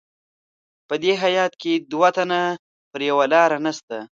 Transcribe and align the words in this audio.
په 0.87 0.95
دې 1.03 1.13
هیات 1.23 1.53
کې 1.61 1.73
دوه 1.91 2.09
تنه 2.15 2.41
پر 2.91 2.99
یوه 3.09 3.25
لار 3.33 3.51
نسته. 3.65 3.97